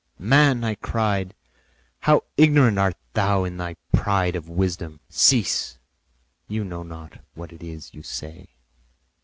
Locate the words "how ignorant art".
1.99-2.97